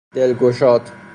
[0.13, 0.91] دلگشاد